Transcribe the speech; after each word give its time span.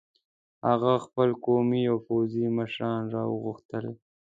هغه 0.67 0.93
خپل 1.05 1.29
قومي 1.45 1.83
او 1.91 1.97
پوځي 2.07 2.45
مشران 2.57 3.01
را 3.13 3.23
وغوښتل. 3.31 3.85